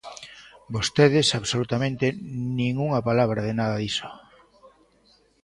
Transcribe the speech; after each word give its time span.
Vostedes 0.75 1.27
absolutamente 1.39 2.05
nin 2.57 2.73
unha 2.87 3.01
palabra 3.09 3.41
de 3.47 3.53
nada 3.59 3.75
diso. 3.83 4.09